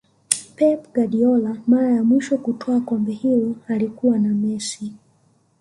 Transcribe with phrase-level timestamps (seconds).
[0.55, 4.93] pep Guardiola mara ya mwisho kutwaa kombe hilo alikuwa na messi